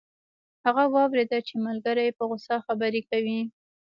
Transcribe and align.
هغه 0.65 0.83
واوریدل 0.95 1.41
چې 1.49 1.55
ملګری 1.67 2.03
یې 2.07 2.15
په 2.17 2.23
غوسه 2.29 2.55
خبرې 2.65 3.01
کوي 3.09 3.39